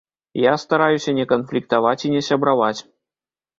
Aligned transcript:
Я 0.43 0.53
стараюся 0.63 1.13
не 1.19 1.27
канфліктаваць 1.35 2.01
і 2.11 2.13
не 2.17 2.25
сябраваць. 2.31 2.75